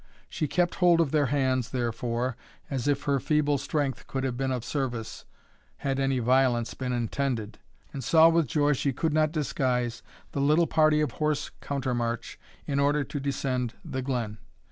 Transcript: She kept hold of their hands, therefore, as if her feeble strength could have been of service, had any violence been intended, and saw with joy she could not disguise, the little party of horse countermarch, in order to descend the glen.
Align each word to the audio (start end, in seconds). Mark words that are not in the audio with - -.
She 0.27 0.47
kept 0.47 0.73
hold 0.81 0.99
of 0.99 1.11
their 1.11 1.27
hands, 1.27 1.69
therefore, 1.69 2.35
as 2.71 2.87
if 2.87 3.03
her 3.03 3.19
feeble 3.19 3.59
strength 3.59 4.07
could 4.07 4.23
have 4.23 4.35
been 4.35 4.51
of 4.51 4.65
service, 4.65 5.25
had 5.77 5.99
any 5.99 6.17
violence 6.17 6.73
been 6.73 6.91
intended, 6.91 7.59
and 7.93 8.03
saw 8.03 8.27
with 8.27 8.47
joy 8.47 8.73
she 8.73 8.93
could 8.93 9.13
not 9.13 9.31
disguise, 9.31 10.01
the 10.31 10.41
little 10.41 10.65
party 10.65 11.01
of 11.01 11.11
horse 11.11 11.51
countermarch, 11.61 12.39
in 12.65 12.79
order 12.79 13.03
to 13.03 13.19
descend 13.19 13.75
the 13.85 14.01
glen. 14.01 14.39